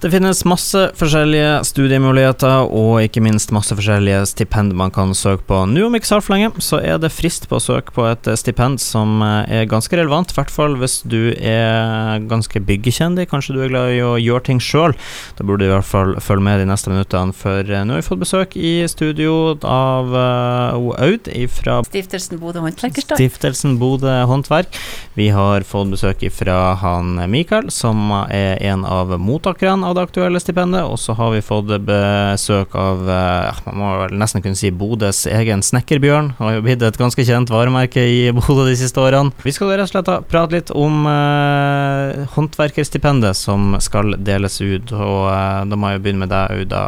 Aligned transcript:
Det 0.00 0.08
finnes 0.08 0.38
masse 0.48 0.80
forskjellige 0.96 1.58
studiemuligheter 1.68 2.70
og 2.72 3.02
ikke 3.04 3.20
minst 3.20 3.50
masse 3.52 3.74
forskjellige 3.76 4.22
stipend 4.30 4.72
man 4.72 4.88
kan 4.88 5.10
søke 5.12 5.44
på. 5.44 5.58
Nå 5.68 5.82
om 5.90 5.96
ikke 5.98 6.08
så 6.08 6.16
altfor 6.16 6.38
lenge 6.38 6.62
så 6.64 6.78
er 6.80 6.96
det 7.02 7.10
frist 7.12 7.44
på 7.50 7.58
å 7.58 7.60
søke 7.60 7.92
på 7.92 8.06
et 8.08 8.30
stipend 8.40 8.80
som 8.80 9.20
eh, 9.20 9.58
er 9.58 9.68
ganske 9.68 9.92
relevant, 10.00 10.32
i 10.32 10.38
hvert 10.38 10.52
fall 10.54 10.78
hvis 10.80 11.02
du 11.04 11.34
er 11.36 12.24
ganske 12.30 12.62
byggekjendig, 12.64 13.26
kanskje 13.28 13.58
du 13.58 13.60
er 13.60 13.74
glad 13.74 13.92
i 13.92 13.98
å 14.00 14.14
gjøre 14.16 14.46
ting 14.46 14.62
sjøl. 14.64 14.96
Da 15.36 15.44
burde 15.44 15.66
du 15.66 15.68
i 15.68 15.74
hvert 15.74 15.90
fall 15.90 16.14
følge 16.24 16.46
med 16.48 16.64
de 16.64 16.70
neste 16.72 16.94
minuttene, 16.94 17.36
for 17.36 17.60
eh, 17.60 17.84
nå 17.84 17.98
har 17.98 18.00
vi 18.00 18.08
fått 18.08 18.24
besøk 18.24 18.56
i 18.56 18.72
studio 18.88 19.36
av 19.68 20.16
Aud 20.16 21.28
fra 21.58 21.76
Stiftelsen 21.90 22.40
Bodø 22.40 22.64
Håndverkerstad. 22.64 23.20
Stiftelsen 23.20 23.76
Bodø 23.82 24.16
Håndverk. 24.32 24.80
Vi 25.20 25.28
har 25.36 25.68
fått 25.68 25.92
besøk 25.92 26.24
fra 26.32 26.58
han 26.80 27.20
Mikael, 27.28 27.68
som 27.68 28.08
er 28.30 28.56
en 28.72 28.88
av 28.88 29.12
mottakerne 29.20 29.89
av 29.90 29.96
det 29.98 30.04
aktuelle 30.06 30.40
stipendet. 30.42 30.86
Og 30.86 30.98
så 31.00 31.14
har 31.18 31.32
vi 31.34 31.42
fått 31.44 31.70
besøk 31.86 32.74
av 32.78 33.04
eh, 33.10 33.60
man 33.66 33.78
må 33.80 33.92
vel 34.04 34.16
nesten 34.20 34.44
kunne 34.44 34.58
si 34.58 34.72
Bodøs 34.74 35.24
egen 35.30 35.64
Snekkerbjørn. 35.66 36.34
Har 36.40 36.56
jo 36.56 36.64
blitt 36.66 36.84
et 36.86 37.00
ganske 37.00 37.26
kjent 37.26 37.52
varemerke 37.52 38.02
i 38.02 38.20
Bodø 38.36 38.68
de 38.68 38.76
siste 38.78 39.02
årene. 39.02 39.34
Vi 39.44 39.54
skal 39.54 39.74
rett 39.74 39.88
og 39.88 39.94
slett 39.94 40.28
prate 40.30 40.56
litt 40.56 40.74
om 40.74 41.06
eh, 41.10 42.26
håndverkerstipendet 42.36 43.38
som 43.38 43.74
skal 43.82 44.16
deles 44.18 44.60
ut. 44.62 44.94
Og 44.94 45.26
eh, 45.32 45.64
da 45.70 45.80
må 45.80 45.94
jeg 45.94 46.04
begynne 46.04 46.26
med 46.26 46.32
deg, 46.34 46.62
Auda. 46.62 46.84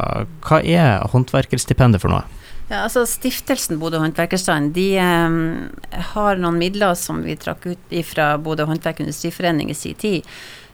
Hva 0.47 0.63
er 0.63 1.11
håndverkerstipendet 1.13 2.03
for 2.03 2.15
noe? 2.15 2.25
Ja, 2.73 2.87
altså 2.87 3.03
Stiftelsen 3.05 3.77
Bodø 3.77 3.99
håndverkerstand 4.01 4.71
de 4.73 4.87
um, 4.97 5.35
har 6.15 6.39
noen 6.41 6.57
midler 6.57 6.95
som 6.97 7.19
vi 7.21 7.35
trakk 7.37 7.67
ut 7.69 7.97
fra 8.09 8.31
Bodø 8.41 8.65
håndverk- 8.65 9.03
industriforening 9.05 9.69
i 9.69 9.77
sin 9.77 9.99
tid, 10.01 10.31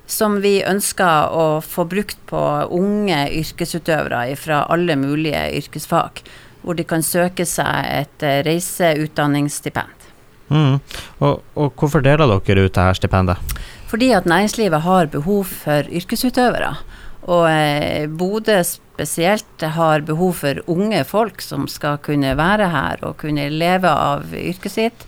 som 0.08 0.38
vi 0.40 0.58
ønsker 0.64 1.32
å 1.36 1.60
få 1.64 1.84
brukt 1.88 2.18
på 2.30 2.42
unge 2.74 3.20
yrkesutøvere 3.38 4.32
fra 4.40 4.64
alle 4.72 4.96
mulige 4.96 5.44
yrkesfag, 5.60 6.22
hvor 6.64 6.78
de 6.78 6.86
kan 6.88 7.04
søke 7.04 7.46
seg 7.46 7.90
et 7.92 8.24
uh, 8.24 8.40
reiseutdanningsstipend. 8.48 10.08
Mm. 10.48 10.78
Og, 11.20 11.42
og, 11.54 11.74
hvorfor 11.76 12.00
deler 12.00 12.24
dere 12.24 12.64
ut 12.64 12.72
dette 12.72 12.86
stipendet? 12.96 13.58
Fordi 13.88 14.10
at 14.16 14.28
næringslivet 14.28 14.84
har 14.84 15.10
behov 15.12 15.52
for 15.52 15.88
yrkesutøvere. 16.00 16.72
Og 17.28 17.44
eh, 17.50 18.08
Bodø 18.08 18.56
spesielt 18.64 19.64
har 19.76 20.04
behov 20.08 20.38
for 20.40 20.60
unge 20.72 21.02
folk 21.08 21.42
som 21.44 21.66
skal 21.68 21.98
kunne 22.04 22.32
være 22.38 22.70
her 22.72 23.02
og 23.04 23.18
kunne 23.20 23.50
leve 23.52 23.90
av 23.92 24.32
yrket 24.32 24.72
sitt 24.72 25.04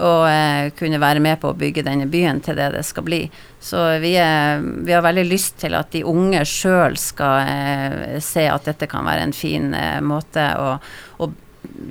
og 0.00 0.24
eh, 0.28 0.70
kunne 0.78 1.00
være 1.02 1.20
med 1.20 1.40
på 1.42 1.50
å 1.52 1.58
bygge 1.58 1.84
denne 1.84 2.08
byen 2.10 2.40
til 2.44 2.56
det 2.56 2.70
det 2.76 2.84
skal 2.88 3.04
bli. 3.06 3.22
Så 3.60 3.80
vi, 4.02 4.14
er, 4.20 4.62
vi 4.62 4.94
har 4.94 5.04
veldig 5.04 5.26
lyst 5.28 5.58
til 5.62 5.76
at 5.78 5.92
de 5.92 6.04
unge 6.08 6.42
sjøl 6.48 6.96
skal 7.00 7.42
eh, 7.44 8.20
se 8.24 8.46
at 8.48 8.68
dette 8.70 8.88
kan 8.90 9.04
være 9.08 9.28
en 9.28 9.36
fin 9.36 9.72
eh, 9.76 10.00
måte 10.04 10.46
å, 10.56 10.76
å 11.20 11.30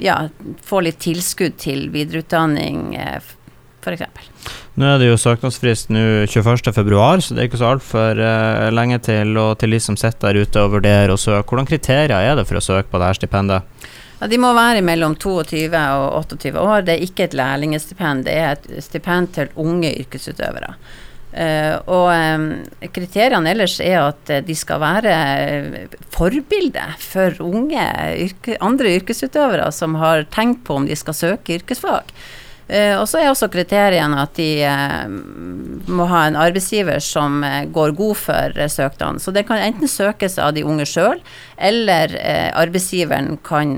ja, 0.02 0.18
få 0.66 0.82
litt 0.86 1.00
tilskudd 1.04 1.60
til 1.62 1.90
videreutdanning, 1.94 2.96
eh, 2.98 3.22
f.eks. 3.82 4.04
Nå 4.80 4.88
er 4.88 5.02
det 5.02 5.10
jo 5.10 5.20
søknadsfrist 5.20 5.92
nå 5.92 6.02
21.2, 6.32 7.22
så 7.22 7.36
det 7.36 7.44
er 7.44 7.50
ikke 7.50 7.60
så 7.60 7.74
altfor 7.74 8.22
uh, 8.22 8.70
lenge 8.72 9.02
til. 9.04 9.34
Og 9.42 9.58
til 9.60 9.76
de 9.76 9.82
som 9.84 9.98
sitter 10.00 10.32
der 10.32 10.46
ute 10.46 10.64
og 10.64 10.78
vurderer 10.78 11.12
å 11.12 11.20
søke, 11.20 11.50
hvordan 11.50 11.68
kriterier 11.70 12.14
er 12.16 12.38
det 12.40 12.46
for 12.50 12.60
å 12.60 12.64
søke 12.64 12.88
på 12.92 13.02
dette 13.02 13.20
stipendet? 13.20 13.90
Ja, 14.22 14.28
De 14.30 14.38
må 14.38 14.52
være 14.54 14.84
mellom 14.86 15.16
22 15.18 15.74
og 15.74 16.20
28 16.22 16.60
år. 16.62 16.84
Det 16.86 16.94
er 16.94 17.06
ikke 17.08 17.26
et 17.26 17.38
lærlingestipend, 17.38 18.28
det 18.28 18.36
er 18.38 18.52
et 18.54 18.84
stipend 18.86 19.34
til 19.34 19.50
unge 19.58 19.90
yrkesutøvere. 20.04 20.76
Uh, 21.32 21.78
og 21.88 22.10
um, 22.12 22.48
kriteriene 22.92 23.54
ellers 23.54 23.78
er 23.80 24.02
at 24.04 24.32
uh, 24.36 24.42
de 24.44 24.56
skal 24.60 24.82
være 24.84 25.14
forbilde 26.12 26.84
for 27.00 27.40
unge 27.46 27.86
yrke, 28.26 28.58
andre 28.60 28.98
yrkesutøvere 28.98 29.70
som 29.72 29.96
har 30.02 30.26
tenkt 30.36 30.66
på 30.68 30.76
om 30.82 30.90
de 30.90 30.98
skal 31.00 31.16
søke 31.16 31.56
yrkesfag. 31.62 32.12
Uh, 32.72 33.02
og 33.02 33.08
så 33.12 33.20
er 33.20 33.28
også 33.28 33.50
kriteriene 33.52 34.16
at 34.22 34.38
de 34.38 34.64
uh, 34.64 35.12
må 35.92 36.06
ha 36.08 36.22
en 36.24 36.38
arbeidsgiver 36.40 37.02
som 37.04 37.42
uh, 37.44 37.66
går 37.68 37.92
god 37.98 38.20
for 38.22 38.60
søknaden. 38.72 39.20
Så 39.20 39.34
det 39.36 39.44
kan 39.50 39.60
enten 39.60 39.92
søkes 39.92 40.38
av 40.40 40.54
de 40.56 40.64
unge 40.64 40.86
sjøl, 40.88 41.20
eller 41.60 42.16
arbeidsgiveren 42.58 43.36
kan 43.46 43.76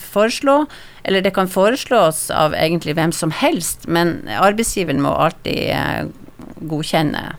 foreslå. 0.00 0.62
Eller 1.04 1.22
det 1.22 1.34
kan 1.36 1.50
foreslås 1.50 2.30
av 2.30 2.54
egentlig 2.56 2.94
hvem 2.96 3.12
som 3.12 3.34
helst, 3.34 3.84
men 3.86 4.22
arbeidsgiveren 4.32 5.02
må 5.04 5.12
alltid 5.12 6.08
godkjenne 6.70 7.34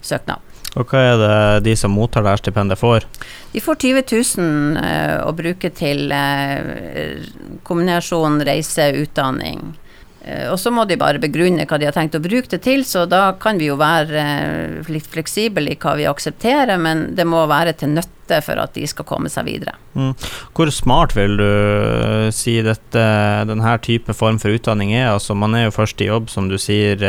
søknaden. 0.00 0.46
Og 0.78 0.86
hva 0.86 1.02
er 1.02 1.16
det 1.18 1.36
de 1.66 1.76
som 1.78 1.92
mottar 1.94 2.24
dette 2.24 2.44
stipendet 2.44 2.78
får? 2.78 3.06
De 3.52 3.62
får 3.62 3.80
20 3.82 4.04
000 4.38 4.90
å 5.26 5.32
bruke 5.34 5.72
til 5.74 6.14
kombinasjon 7.66 8.42
reise, 8.46 8.90
utdanning 9.02 9.72
Eh, 9.72 9.89
og 10.20 10.58
så 10.60 10.68
må 10.74 10.84
de 10.84 10.98
bare 11.00 11.20
begrunne 11.22 11.64
hva 11.64 11.78
de 11.80 11.88
har 11.88 11.96
tenkt 11.96 12.18
å 12.18 12.22
bruke 12.22 12.50
det 12.52 12.60
til, 12.66 12.84
så 12.84 13.06
da 13.08 13.30
kan 13.40 13.60
vi 13.60 13.70
jo 13.70 13.78
være 13.80 14.20
eh, 14.20 14.88
litt 14.92 15.08
fleksible 15.08 15.72
i 15.72 15.78
hva 15.80 15.96
vi 15.96 16.08
aksepterer, 16.10 16.76
men 16.80 17.10
det 17.16 17.24
må 17.28 17.46
være 17.48 17.72
til 17.80 17.94
nytte 17.96 18.42
for 18.44 18.60
at 18.62 18.76
de 18.76 18.84
skal 18.86 19.08
komme 19.08 19.30
seg 19.32 19.48
videre. 19.48 19.72
Mm. 19.96 20.12
Hvor 20.54 20.70
smart 20.70 21.16
vil 21.16 21.38
du 21.40 21.46
eh, 21.46 22.26
si 22.36 22.58
dette, 22.66 23.06
denne 23.48 23.72
type 23.82 24.12
form 24.14 24.36
for 24.42 24.52
utdanning 24.54 24.92
er? 24.92 25.08
Altså 25.14 25.34
Man 25.34 25.56
er 25.56 25.66
jo 25.66 25.74
først 25.78 26.04
i 26.04 26.10
jobb, 26.10 26.28
som 26.30 26.52
du 26.52 26.58
sier, 26.60 27.00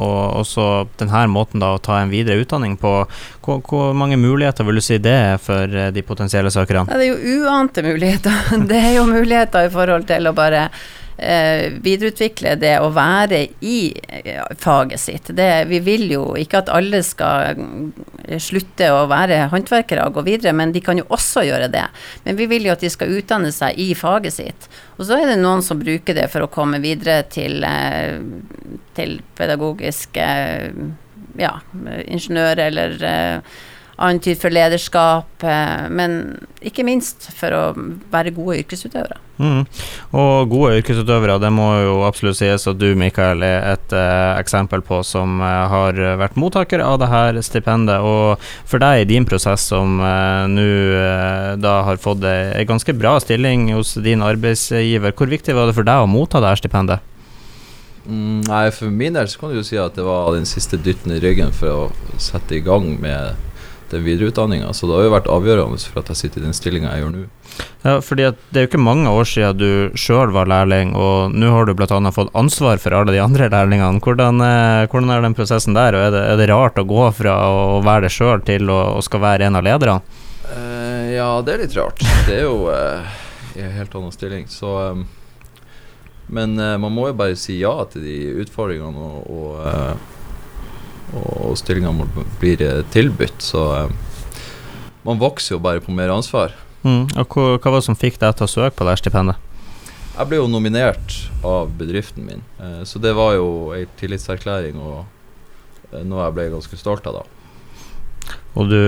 og 0.00 0.40
også 0.40 0.88
denne 0.98 1.26
måten 1.30 1.60
da 1.60 1.74
å 1.76 1.84
ta 1.84 2.00
en 2.00 2.10
videre 2.14 2.40
utdanning 2.40 2.78
på. 2.80 2.96
Hvor, 3.44 3.60
hvor 3.68 3.92
mange 3.92 4.16
muligheter 4.16 4.64
vil 4.64 4.80
du 4.80 4.86
si 4.88 4.96
det 5.04 5.14
er 5.36 5.38
for 5.42 5.68
de 5.68 6.08
potensielle 6.08 6.50
søkerne? 6.50 6.88
Ja, 6.88 6.96
det 6.96 7.12
er 7.12 7.12
jo 7.12 7.44
uante 7.44 7.84
muligheter. 7.84 8.44
Det 8.74 8.80
er 8.80 8.92
jo 8.96 9.06
muligheter 9.06 9.68
i 9.68 9.72
forhold 9.72 10.08
til 10.08 10.26
å 10.26 10.32
bare 10.34 10.70
eh, 11.16 11.72
videreutvikle 11.84 12.54
det 12.60 12.74
å 12.82 12.90
være 12.94 13.40
i 13.64 13.78
eh, 14.08 14.40
faget 14.60 15.00
sitt. 15.00 15.30
Det, 15.36 15.48
vi 15.70 15.80
vil 15.84 16.06
jo 16.12 16.24
ikke 16.38 16.62
at 16.62 16.72
alle 16.72 17.02
skal 17.06 17.58
mm, 17.58 18.38
slutte 18.42 18.90
å 18.94 19.04
være 19.10 19.44
håndverkere 19.52 20.06
og 20.08 20.18
gå 20.18 20.26
videre, 20.30 20.54
men 20.56 20.74
de 20.74 20.82
kan 20.84 20.98
jo 20.98 21.06
også 21.14 21.44
gjøre 21.46 21.70
det. 21.72 21.84
Men 22.24 22.38
vi 22.40 22.48
vil 22.50 22.68
jo 22.68 22.74
at 22.74 22.84
de 22.84 22.92
skal 22.92 23.14
utdanne 23.18 23.52
seg 23.54 23.78
i 23.80 23.92
faget 23.98 24.38
sitt. 24.38 24.68
Og 24.98 25.06
så 25.08 25.18
er 25.18 25.30
det 25.32 25.38
noen 25.42 25.62
som 25.64 25.80
bruker 25.80 26.16
det 26.16 26.28
for 26.32 26.44
å 26.46 26.50
komme 26.52 26.82
videre 26.82 27.22
til, 27.30 27.64
eh, 27.66 28.18
til 28.98 29.18
pedagogisk 29.38 30.18
eh, 30.22 30.70
ja, 31.40 31.54
ingeniør 32.06 32.66
eller 32.68 32.98
eh, 33.02 33.62
annen 33.96 34.20
tid 34.20 34.40
for 34.40 34.54
lederskap, 34.54 35.44
eh, 35.44 35.86
men 35.90 36.38
ikke 36.64 36.84
minst 36.86 37.28
for 37.36 37.54
å 37.54 37.62
være 38.10 38.34
gode 38.34 38.58
yrkesutøvere. 38.62 39.20
Mm. 39.38 39.64
Og 40.14 40.50
gode 40.50 40.76
yrkesutøvere, 40.78 41.40
det 41.42 41.50
må 41.54 41.66
jo 41.82 41.94
absolutt 42.06 42.38
sies 42.38 42.66
at 42.70 42.78
du, 42.78 42.86
Mikael, 42.98 43.42
er 43.46 43.66
et 43.74 43.94
eh, 43.94 44.34
eksempel 44.38 44.82
på 44.86 45.00
som 45.06 45.40
uh, 45.42 45.66
har 45.70 45.98
vært 46.20 46.38
mottaker 46.38 46.82
av 46.84 47.00
det 47.02 47.10
her 47.10 47.40
stipendet. 47.42 48.02
Og 48.02 48.42
for 48.70 48.82
deg 48.82 49.02
i 49.02 49.08
din 49.10 49.26
prosess 49.26 49.66
som 49.72 49.98
eh, 50.02 50.44
nå 50.50 50.68
da 51.60 51.74
har 51.86 51.98
fått 52.00 52.24
ei 52.26 52.64
ganske 52.66 52.94
bra 52.96 53.16
stilling 53.22 53.68
hos 53.74 53.94
din 54.02 54.22
arbeidsgiver, 54.24 55.14
hvor 55.16 55.30
viktig 55.30 55.54
var 55.54 55.68
det 55.68 55.76
for 55.76 55.86
deg 55.86 56.04
å 56.04 56.10
motta 56.10 56.42
det 56.42 56.52
her 56.52 56.62
stipendet? 56.62 57.10
Mm, 58.04 58.44
nei, 58.44 58.68
For 58.70 58.92
min 58.92 59.16
del 59.16 59.28
så 59.32 59.40
kan 59.40 59.52
du 59.52 59.58
jo 59.58 59.64
si 59.66 59.78
at 59.80 59.96
det 59.96 60.04
var 60.04 60.34
den 60.34 60.48
siste 60.48 60.76
dytten 60.76 61.14
i 61.14 61.20
ryggen 61.22 61.54
for 61.56 61.86
å 61.88 62.18
sette 62.20 62.58
i 62.58 62.64
gang 62.64 62.90
med 63.00 63.34
den 63.90 64.04
videreutdanninga. 64.04 64.72
Så 64.72 64.88
det 64.88 64.96
har 64.96 65.06
jo 65.06 65.14
vært 65.14 65.30
avgjørende 65.30 65.80
for 65.90 66.02
at 66.02 66.12
jeg 66.12 66.20
sitter 66.24 66.42
i 66.42 66.46
den 66.48 66.56
stillinga 66.56 66.92
jeg 66.92 67.04
gjør 67.04 67.12
nå. 67.14 67.24
Ja, 67.84 67.98
fordi 68.02 68.26
Det 68.50 68.58
er 68.58 68.64
jo 68.64 68.70
ikke 68.70 68.80
mange 68.82 69.10
år 69.10 69.28
siden 69.28 69.58
du 69.58 69.98
sjøl 69.98 70.32
var 70.34 70.48
lærling, 70.50 70.94
og 70.96 71.34
nå 71.34 71.50
har 71.52 71.66
du 71.66 71.74
bl.a. 71.76 71.98
fått 72.14 72.32
ansvar 72.34 72.80
for 72.82 72.96
alle 72.96 73.14
de 73.14 73.22
andre 73.22 73.50
lærlingene. 73.52 74.00
Hvordan, 74.00 74.40
eh, 74.40 74.86
hvordan 74.90 75.10
er 75.10 75.22
den 75.22 75.36
prosessen 75.36 75.76
der, 75.76 75.94
og 75.94 76.06
er 76.08 76.14
det, 76.14 76.22
er 76.32 76.40
det 76.40 76.48
rart 76.50 76.80
å 76.80 76.86
gå 76.88 77.10
fra 77.14 77.36
å 77.48 77.82
være 77.84 78.08
det 78.08 78.14
sjøl 78.14 78.42
til 78.46 78.72
å, 78.72 78.80
å, 78.96 79.04
skal 79.04 79.22
være 79.24 79.48
en 79.48 79.60
av 79.60 79.66
lederne? 79.66 80.00
Uh, 80.44 81.12
ja, 81.14 81.28
det 81.44 81.54
er 81.54 81.62
litt 81.64 81.76
rart. 81.76 82.00
Det 82.26 82.40
er 82.40 82.48
jo 82.48 82.66
uh, 82.68 83.20
i 83.54 83.62
en 83.64 83.76
helt 83.78 83.94
annen 83.94 84.12
stilling, 84.12 84.48
så 84.50 84.72
um, 84.92 85.06
Men 86.26 86.58
uh, 86.58 86.76
man 86.80 86.92
må 86.92 87.08
jo 87.10 87.16
bare 87.16 87.36
si 87.36 87.58
ja 87.60 87.72
til 87.92 88.04
de 88.04 88.18
utfordringene 88.44 89.08
og, 89.08 89.30
og 89.30 90.13
og 91.12 91.56
stillingene 91.60 92.06
blir 92.40 92.62
tilbudt. 92.94 93.42
Så 93.44 93.64
eh, 93.76 93.90
man 95.06 95.20
vokser 95.20 95.56
jo 95.56 95.62
bare 95.64 95.82
på 95.84 95.94
mer 95.94 96.12
ansvar. 96.14 96.54
Mm. 96.84 97.06
Og 97.16 97.36
hva, 97.36 97.48
hva 97.58 97.74
var 97.74 97.80
det 97.80 97.88
som 97.88 97.98
fikk 97.98 98.20
deg 98.22 98.36
til 98.38 98.48
å 98.48 98.54
søke 98.54 98.78
på 98.78 98.88
det 98.88 98.98
stipendet? 99.00 99.40
Jeg 100.14 100.30
ble 100.30 100.38
jo 100.38 100.50
nominert 100.50 101.16
av 101.42 101.72
bedriften 101.78 102.26
min, 102.28 102.42
eh, 102.62 102.82
så 102.86 103.02
det 103.02 103.14
var 103.18 103.34
jo 103.38 103.48
ei 103.74 103.84
tillitserklæring 103.98 104.78
og 104.78 105.00
eh, 105.92 106.04
noe 106.06 106.28
jeg 106.28 106.36
ble 106.36 106.50
ganske 106.54 106.78
stolt 106.78 107.08
av 107.10 107.20
da. 107.20 107.24
Og 108.54 108.68
du, 108.70 108.78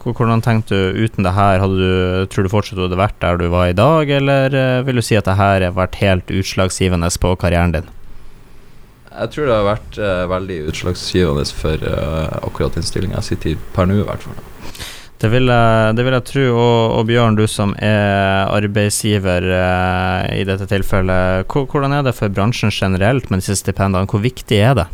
hvordan 0.00 0.40
tenkte 0.42 0.72
du 0.72 1.02
uten 1.04 1.26
det 1.26 1.34
her, 1.36 1.60
du, 1.68 2.24
tror 2.32 2.46
du 2.46 2.48
fortsatt 2.48 2.78
du 2.78 2.86
hadde 2.86 2.96
vært 2.96 3.18
der 3.20 3.36
du 3.36 3.44
var 3.52 3.68
i 3.68 3.76
dag, 3.76 4.08
eller 4.08 4.56
vil 4.86 4.96
du 4.96 5.04
si 5.04 5.18
at 5.18 5.28
det 5.28 5.36
her 5.36 5.66
har 5.66 5.76
vært 5.76 5.98
helt 6.00 6.32
utslagsgivende 6.32 7.10
på 7.20 7.34
karrieren 7.42 7.76
din? 7.76 7.92
Jeg 9.14 9.30
tror 9.30 9.46
det 9.46 9.54
har 9.54 9.68
vært 9.68 10.00
uh, 10.02 10.24
veldig 10.30 10.56
utslagsgivende 10.72 11.44
for 11.54 11.86
uh, 11.86 12.40
akkurat 12.42 12.74
den 12.74 12.86
stillinga 12.86 13.20
jeg 13.20 13.28
sitter 13.30 13.52
i 13.52 13.58
per 13.76 13.86
nå, 13.86 14.00
i 14.02 14.08
hvert 14.08 14.26
fall. 14.26 14.42
Det 15.24 15.30
vil 15.32 15.48
jeg, 15.48 15.94
det 15.96 16.04
vil 16.04 16.16
jeg 16.16 16.26
tro. 16.28 16.42
Og, 16.52 16.78
og, 16.98 17.04
Bjørn, 17.08 17.38
du 17.38 17.46
som 17.48 17.72
er 17.80 18.50
arbeidsgiver 18.52 19.46
eh, 19.56 20.40
i 20.40 20.42
dette 20.44 20.66
tilfellet. 20.68 21.46
Hvordan 21.48 21.94
er 21.96 22.02
det 22.04 22.12
for 22.18 22.32
bransjen 22.34 22.74
generelt 22.74 23.30
med 23.30 23.40
disse 23.40 23.56
stipendene? 23.62 24.10
Hvor 24.10 24.20
viktig 24.20 24.58
er 24.58 24.74
det? 24.76 24.86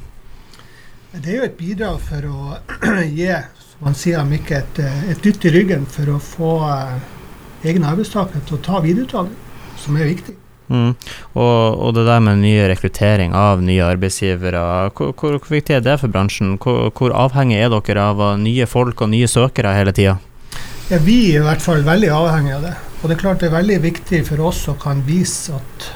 Det 1.16 1.32
er 1.32 1.40
jo 1.40 1.48
et 1.48 1.56
bidrag 1.58 1.98
for 2.04 2.28
å 2.30 2.60
gi 3.18 3.32
som 3.64 3.88
man 3.88 3.98
sier, 3.98 4.22
Mikke, 4.28 4.60
et, 4.60 4.82
et 5.10 5.24
dytt 5.24 5.48
i 5.48 5.54
ryggen 5.56 5.88
for 5.90 6.12
å 6.12 6.20
få 6.22 6.52
uh, 6.68 6.94
egne 7.66 7.90
arbeidstakere 7.90 8.44
til 8.46 8.60
å 8.60 8.62
ta 8.68 8.84
videreutdanning, 8.84 9.34
som 9.80 9.98
er 9.98 10.12
viktig. 10.12 10.36
Mm. 10.70 10.94
Og, 11.34 11.80
og, 11.82 11.94
det 11.96 12.06
der 12.06 12.20
med 12.22 12.42
nye 12.44 12.68
rekruttering 12.70 13.34
av 13.34 13.62
nye 13.66 13.82
arbeidsgivere, 13.82 14.62
hvor, 14.94 15.12
hvor 15.18 15.38
viktig 15.50 15.76
er 15.76 15.84
det 15.84 15.98
for 16.02 16.12
bransjen? 16.12 16.54
Hvor, 16.62 16.92
hvor, 16.94 17.14
avhengig 17.26 17.58
er 17.58 17.72
dere 17.74 18.04
av 18.12 18.22
nye 18.38 18.68
folk 18.70 19.02
og 19.02 19.10
nye 19.10 19.30
søkere 19.30 19.74
hele 19.74 19.94
tida? 19.96 20.18
Ja, 20.90 20.98
vi 21.02 21.18
er 21.32 21.40
i 21.40 21.46
hvert 21.46 21.62
fall 21.62 21.82
veldig 21.86 22.10
avhengig 22.14 22.54
av 22.56 22.68
det. 22.68 22.76
Og 23.00 23.08
det 23.08 23.16
er 23.16 23.22
klart 23.22 23.42
det 23.42 23.50
er 23.50 23.58
veldig 23.58 23.80
viktig 23.82 24.22
for 24.28 24.46
oss 24.50 24.64
å 24.70 24.76
kan 24.78 25.02
vise 25.06 25.58
at 25.58 25.90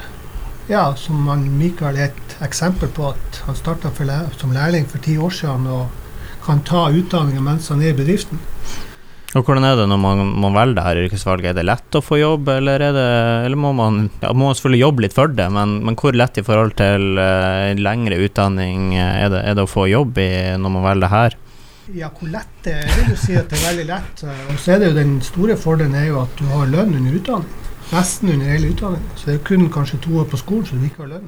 ja, 0.67 0.87
som 0.97 1.19
man, 1.27 1.43
Mikael 1.59 1.99
er 1.99 2.09
et 2.09 2.37
eksempel 2.43 2.89
på, 2.89 3.11
at 3.13 3.41
han 3.45 3.57
starta 3.57 3.91
som 4.39 4.53
lærling 4.55 4.87
for 4.89 5.03
ti 5.03 5.17
år 5.17 5.29
siden 5.29 5.67
og 5.69 5.87
kan 6.45 6.63
ta 6.65 6.89
utdanninga 6.89 7.41
mens 7.41 7.69
han 7.69 7.83
er 7.83 7.93
i 7.93 7.97
bedriften. 7.97 8.41
Og 9.35 9.43
Hvordan 9.43 9.65
er 9.67 9.75
det 9.75 9.85
når 9.91 9.99
man, 9.99 10.21
man 10.39 10.53
velger 10.55 10.77
dette 10.77 11.01
yrkesvalget? 11.09 11.49
Er 11.49 11.57
det 11.57 11.65
lett 11.67 11.97
å 11.99 12.01
få 12.03 12.21
jobb, 12.21 12.47
eller, 12.53 12.79
det, 12.95 13.07
eller 13.43 13.59
må, 13.59 13.73
man, 13.75 14.05
ja, 14.21 14.31
må 14.31 14.53
selvfølgelig 14.55 14.79
jobbe 14.85 15.03
litt 15.03 15.15
for 15.17 15.33
det, 15.35 15.47
men, 15.51 15.73
men 15.83 15.97
hvor 15.99 16.15
lett 16.15 16.39
i 16.39 16.45
forhold 16.45 16.77
til 16.79 17.19
uh, 17.19 17.73
lengre 17.75 18.21
utdanning 18.23 18.93
er 18.95 19.27
det, 19.33 19.43
er 19.43 19.57
det, 19.57 19.65
å 19.67 19.71
få 19.73 19.89
jobb 19.91 20.23
i 20.23 20.29
når 20.55 20.75
man 20.77 20.87
velger 20.87 21.03
det 21.03 21.11
her? 21.11 21.37
Ja, 21.99 22.09
hvor 22.15 22.31
lett 22.31 22.55
det 22.63 22.79
er, 22.79 22.87
vil 22.95 23.11
du 23.11 23.19
si 23.19 23.35
at 23.35 23.51
det 23.51 23.59
er 23.59 23.67
veldig 23.73 23.87
lett. 23.91 24.23
Og 24.23 24.55
så 24.55 24.73
er 24.73 24.79
det 24.81 24.93
jo 24.93 24.99
den 25.01 25.15
store 25.25 25.59
fordelen 25.59 25.99
er 25.99 26.07
jo 26.13 26.21
at 26.23 26.39
du 26.39 26.47
har 26.55 26.71
lønn 26.71 26.95
under 26.95 27.19
utdanning. 27.19 27.63
Nesten 27.91 28.31
under 28.31 28.55
hele 28.55 28.71
utdanningen. 28.71 29.11
Så 29.19 29.29
det 29.29 29.35
er 29.35 29.47
kun 29.51 29.67
kanskje 29.73 29.99
to 30.07 30.15
år 30.23 30.31
på 30.31 30.39
skolen 30.39 30.63
så 30.65 30.79
du 30.79 30.87
ikke 30.87 31.03
har 31.03 31.17
lønn 31.17 31.27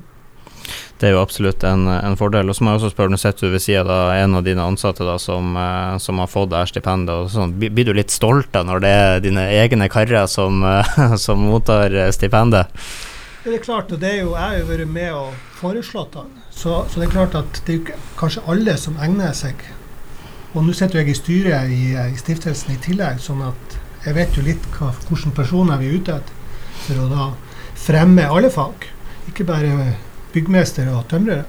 det 1.02 1.10
er 1.10 1.14
jo 1.16 1.22
absolutt 1.22 1.64
en, 1.68 1.86
en, 1.94 2.18
fordel. 2.20 2.50
Og 2.50 2.58
så 2.58 2.64
må 2.64 2.74
jeg 2.74 2.82
også 2.82 2.94
spørre, 2.94 3.14
nå 3.14 3.20
sitter 3.22 3.48
du 3.48 3.56
ved 3.56 3.64
siden 3.64 3.92
av 3.94 4.14
en 4.16 4.40
av 4.40 4.46
dine 4.48 4.66
ansatte 4.66 5.06
da, 5.08 5.18
som, 5.22 5.54
eh, 5.60 5.98
som 6.04 6.24
har 6.24 6.32
fått 6.32 6.52
det 6.54 6.64
her 6.64 6.72
stipendet. 6.72 7.34
sånn, 7.34 7.58
Blir 7.60 7.90
du 7.90 7.94
litt 7.98 8.14
stolt 8.14 8.50
da 8.56 8.64
når 8.68 8.82
det 8.86 8.96
er 9.02 9.22
dine 9.28 9.46
egne 9.60 9.90
karer 9.94 10.26
som, 10.32 10.66
som 11.26 11.46
mottar 11.50 11.94
stipendet? 12.16 12.74
Det 13.48 13.54
er 13.56 13.64
klart, 13.64 13.92
og 13.96 14.02
det 14.02 14.10
er 14.10 14.18
jo, 14.26 14.34
jeg 14.36 14.44
har 14.44 14.56
jo 14.58 14.66
vært 14.68 14.90
med 14.92 15.14
og 15.16 15.36
foreslått 15.56 16.18
den. 16.18 16.32
Så, 16.52 16.82
så, 16.90 17.00
det 17.00 17.06
er 17.06 17.14
klart 17.14 17.36
at 17.38 17.62
det 17.68 17.76
er 17.78 18.00
kanskje 18.20 18.42
alle 18.52 18.74
som 18.82 18.98
egner 19.00 19.32
seg. 19.38 19.62
Og 20.52 20.66
nå 20.66 20.74
sitter 20.76 21.00
jeg 21.00 21.14
i 21.14 21.16
styret 21.16 21.72
i, 21.72 21.84
i, 21.96 22.18
stiftelsen 22.20 22.74
i 22.74 22.80
tillegg, 22.84 23.22
sånn 23.24 23.46
at 23.46 23.78
jeg 24.04 24.18
vet 24.18 24.36
jo 24.36 24.44
litt 24.44 24.68
hva, 24.76 24.90
hvilke 25.08 25.32
personer 25.38 25.80
vi 25.80 25.88
er 25.88 26.02
ute 26.02 26.18
etter. 26.18 26.34
For 26.88 27.06
å 27.06 27.08
da 27.12 27.30
fremme 27.78 28.28
alle 28.28 28.52
fag, 28.52 28.90
ikke 29.32 29.48
bare 29.48 29.72
byggmestere 30.34 30.94
og 30.96 31.08
tømrere. 31.12 31.46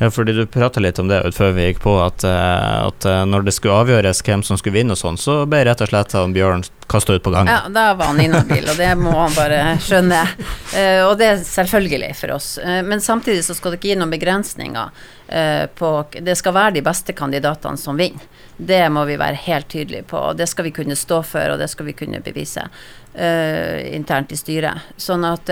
Ja, 0.00 0.08
fordi 0.10 0.32
du 0.32 0.46
prata 0.48 0.80
litt 0.80 0.98
om 0.98 1.10
det 1.10 1.20
før 1.36 1.52
vi 1.56 1.68
gikk 1.68 1.82
på, 1.84 1.94
at, 2.02 2.24
eh, 2.24 2.76
at, 2.86 3.04
eh, 3.04 3.24
når 3.28 3.46
det 3.46 3.54
skulle 3.56 3.82
avgjøres 3.84 4.22
hvem 4.26 4.44
som 4.46 4.58
skulle 4.60 4.78
vinne 4.78 4.96
og 4.96 5.00
sånn, 5.00 5.20
så 5.20 5.42
ble 5.50 5.64
rett 5.68 5.82
og 5.84 5.90
slett 5.92 6.16
han 6.16 6.34
Bjørn 6.36 6.64
kasta 6.90 7.14
ut 7.14 7.22
på 7.22 7.30
gangen. 7.30 7.54
Ja, 7.54 7.68
da 7.68 7.94
var 7.94 8.12
han 8.12 8.20
inhabil, 8.20 8.66
og 8.70 8.76
det 8.76 8.90
må 8.98 9.12
han 9.14 9.34
bare 9.36 9.60
skjønne. 9.82 10.20
Uh, 10.74 11.06
og 11.06 11.14
det 11.20 11.28
er 11.30 11.42
selvfølgelig 11.46 12.12
for 12.18 12.34
oss. 12.34 12.52
Uh, 12.58 12.80
men 12.86 13.02
samtidig 13.04 13.44
så 13.46 13.54
skal 13.54 13.72
det 13.72 13.80
ikke 13.80 13.92
gi 13.92 13.98
noen 14.00 14.14
begrensninger 14.14 14.90
uh, 15.30 15.66
på 15.78 15.90
Det 16.18 16.34
skal 16.38 16.56
være 16.56 16.78
de 16.78 16.84
beste 16.86 17.14
kandidatene 17.16 17.80
som 17.80 17.98
vinner. 18.00 18.26
Det 18.60 18.82
må 18.92 19.06
vi 19.08 19.16
være 19.16 19.40
helt 19.46 19.70
tydelige 19.72 20.04
på, 20.10 20.18
og 20.18 20.36
det 20.36 20.50
skal 20.50 20.66
vi 20.66 20.74
kunne 20.76 20.98
stå 20.98 21.22
for, 21.24 21.54
og 21.54 21.62
det 21.62 21.70
skal 21.72 21.86
vi 21.86 21.96
kunne 21.96 22.20
bevise 22.20 22.66
internt 23.10 24.30
i 24.30 24.36
styret. 24.38 24.90
Sånn 25.00 25.24
at 25.26 25.48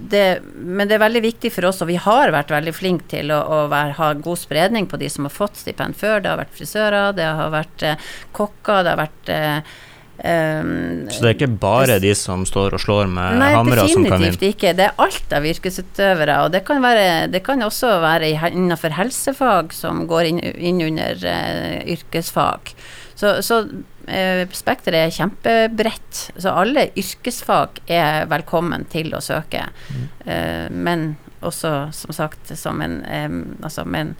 det, 0.00 0.40
men 0.54 0.88
det 0.88 0.96
er 0.96 1.02
veldig 1.02 1.22
viktig 1.24 1.50
for 1.52 1.68
oss, 1.68 1.80
og 1.82 1.90
vi 1.90 1.98
har 2.00 2.32
vært 2.32 2.52
veldig 2.52 2.72
flinke 2.74 3.08
til 3.10 3.32
å, 3.34 3.40
å 3.40 3.58
være, 3.72 3.96
ha 3.98 4.12
god 4.16 4.40
spredning 4.40 4.88
på 4.88 5.00
de 5.00 5.10
som 5.12 5.26
har 5.26 5.34
fått 5.34 5.60
stipend 5.60 5.98
før. 5.98 6.22
Det 6.22 6.32
har 6.32 6.40
vært 6.40 6.56
frisører, 6.56 7.12
det 7.16 7.26
har 7.26 7.52
vært 7.52 7.84
eh, 7.84 8.10
kokker, 8.36 8.84
det 8.86 8.94
har 8.94 9.00
vært 9.02 9.32
eh, 9.34 9.76
Um, 10.20 11.06
så 11.08 11.22
det 11.22 11.28
er 11.30 11.36
ikke 11.38 11.54
bare 11.62 11.94
de 12.02 12.10
som 12.18 12.42
står 12.48 12.74
og 12.76 12.82
slår 12.82 13.08
med 13.08 13.38
nei, 13.40 13.52
hamre 13.56 13.86
som 13.88 14.04
kan 14.04 14.18
inn? 14.20 14.26
Nei, 14.26 14.32
definitivt 14.34 14.48
ikke. 14.50 14.72
Det 14.76 14.88
er 14.88 14.98
alt 15.00 15.36
av 15.36 15.46
yrkesutøvere. 15.48 16.34
Og 16.44 16.52
det 16.52 16.60
kan, 16.68 16.82
være, 16.84 17.06
det 17.32 17.40
kan 17.46 17.64
også 17.64 17.94
være 18.04 18.32
innenfor 18.50 18.96
helsefag 18.98 19.72
som 19.76 20.04
går 20.10 20.32
inn, 20.32 20.42
inn 20.42 20.82
under 20.90 21.24
uh, 21.24 21.78
yrkesfag. 21.96 22.74
Så, 23.20 23.38
så 23.44 23.62
uh, 23.64 24.44
spekteret 24.60 25.06
er 25.06 25.16
kjempebredt. 25.16 26.22
Så 26.36 26.52
alle 26.52 26.90
yrkesfag 27.00 27.80
er 27.88 28.28
velkommen 28.28 28.84
til 28.92 29.16
å 29.16 29.24
søke. 29.24 29.66
Mm. 29.88 30.06
Uh, 30.28 30.68
men 30.90 31.10
også, 31.40 31.88
som 31.96 32.12
sagt, 32.12 32.52
som 32.60 32.84
en, 32.84 33.00
um, 33.08 33.42
altså, 33.64 33.88
men 33.88 34.18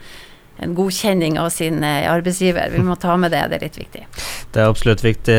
en 0.64 0.74
godkjenning 0.76 1.38
av 1.40 1.50
sin 1.54 1.84
eh, 1.84 2.08
arbeidsgiver. 2.10 2.70
Vi 2.74 2.82
må 2.84 2.96
ta 3.00 3.16
med 3.20 3.32
det, 3.34 3.42
det 3.50 3.58
er 3.58 3.66
litt 3.66 3.78
viktig. 3.80 4.04
Det 4.54 4.62
er 4.62 4.70
absolutt 4.70 5.04
viktig. 5.04 5.36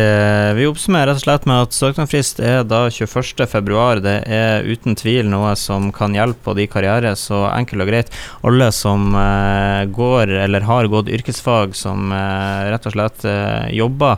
Vi 0.57 0.67
oppsummerer 0.69 1.11
rett 1.11 1.21
og 1.21 1.25
slett 1.25 1.47
med 1.49 1.65
at 1.65 1.75
søknadsfrist 1.77 2.41
er 2.43 2.63
da 2.67 2.83
21.2. 2.91 3.81
Det 4.05 4.15
er 4.27 4.69
uten 4.69 4.97
tvil 4.99 5.29
noe 5.31 5.55
som 5.59 5.91
kan 5.95 6.15
hjelpe 6.15 6.45
på 6.45 6.55
de 6.57 6.69
karriere, 6.71 7.15
så 7.19 7.43
enkelt 7.51 7.85
og 7.85 7.91
greit. 7.91 8.15
Alle 8.47 8.71
som 8.75 9.11
uh, 9.15 9.83
går 9.91 10.31
eller 10.45 10.65
har 10.67 10.89
gått 10.91 11.11
yrkesfag, 11.11 11.75
som 11.77 12.13
uh, 12.13 12.71
rett 12.71 12.87
og 12.87 12.95
slett 12.95 13.27
jobber 13.75 14.17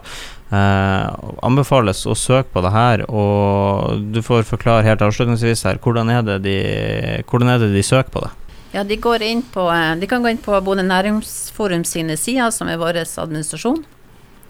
Eh, 0.53 1.05
anbefales 1.41 2.03
å 2.05 2.13
søke 2.17 2.51
på 2.53 2.61
det 2.61 2.71
her, 2.75 3.03
og 3.09 4.03
du 4.13 4.19
får 4.21 4.45
forklare 4.45 4.85
helt 4.85 5.01
avslutningsvis 5.01 5.65
her, 5.65 5.79
hvordan 5.81 6.11
er 6.13 6.21
det 6.27 6.35
de, 6.45 6.57
hvordan 7.25 7.55
er 7.55 7.63
det 7.63 7.71
de 7.73 7.81
søker 7.85 8.13
på 8.13 8.21
det? 8.25 8.29
Ja, 8.74 8.84
de, 8.84 8.98
på, 8.98 9.72
eh, 9.72 9.96
de 9.96 10.08
kan 10.10 10.24
gå 10.24 10.30
inn 10.34 10.42
på 10.42 10.62
både 10.62 10.81
Næringsforum 10.84 11.84
sine 11.86 12.18
sider, 12.18 12.50
som 12.52 12.68
er 12.68 12.80
vår 12.81 13.04
administrasjon. 13.06 13.84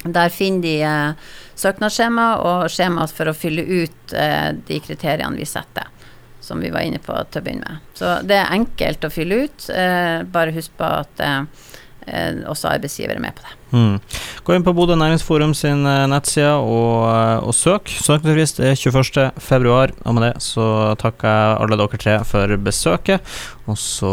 Der 0.04 0.30
finner 0.32 0.64
de 0.64 0.76
eh, 0.84 1.34
søknadsskjema 1.60 2.28
og 2.44 2.72
skjema 2.72 3.08
for 3.12 3.28
å 3.28 3.36
fylle 3.36 3.64
ut 3.68 4.16
eh, 4.16 4.54
de 4.68 4.80
kriteriene 4.84 5.36
vi 5.40 5.48
setter. 5.48 5.92
Som 6.44 6.64
vi 6.64 6.72
var 6.72 6.84
inne 6.88 7.00
på 7.04 7.16
til 7.32 7.40
å 7.40 7.44
begynne 7.44 7.68
med. 7.68 7.92
Så 8.00 8.18
det 8.28 8.40
er 8.40 8.56
enkelt 8.56 9.04
å 9.04 9.12
fylle 9.12 9.44
ut. 9.44 9.68
Eh, 9.72 10.24
bare 10.24 10.56
husk 10.56 10.76
på 10.80 10.88
at 10.88 11.24
eh, 11.24 11.44
også 12.50 12.72
arbeidsgiver 12.74 13.18
er 13.18 13.24
med 13.24 13.36
på 13.38 13.46
det. 13.46 13.58
Mm. 13.74 13.98
Gå 14.46 14.54
inn 14.54 14.66
på 14.66 14.74
Bodø 14.78 14.94
næringsforum 15.00 15.56
sin 15.58 15.82
eh, 15.90 16.06
nettside 16.12 16.52
og, 16.62 17.08
eh, 17.10 17.48
og 17.48 17.56
søk. 17.58 17.90
Søknadsfrist 17.90 18.62
er 18.62 18.78
21.2. 18.78 19.96
Og 20.06 20.16
med 20.16 20.28
det 20.28 20.34
så 20.46 20.68
takker 21.02 21.30
jeg 21.30 21.58
alle 21.64 21.80
dere 21.82 22.02
tre 22.04 22.18
for 22.30 22.54
besøket. 22.62 23.34
Og 23.66 23.80
så 23.80 24.12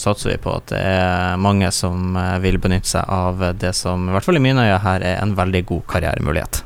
satser 0.00 0.32
vi 0.32 0.40
på 0.42 0.56
at 0.56 0.72
det 0.72 0.80
er 0.80 1.38
mange 1.38 1.70
som 1.74 2.16
vil 2.42 2.58
benytte 2.62 2.96
seg 2.96 3.04
av 3.04 3.44
det 3.60 3.74
som 3.76 4.08
i 4.08 4.16
hvert 4.16 4.26
fall 4.26 4.40
i 4.40 4.42
mine 4.42 4.64
øyne 4.64 4.80
her 4.82 5.04
er 5.04 5.20
en 5.22 5.36
veldig 5.38 5.66
god 5.68 5.84
karrieremulighet. 5.92 6.62